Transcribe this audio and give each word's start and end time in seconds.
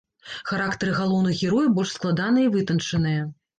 Характары 0.51 0.93
галоўных 1.01 1.37
герояў 1.45 1.71
больш 1.77 1.93
складаныя 1.99 2.45
і 2.49 2.53
вытанчаныя. 2.59 3.33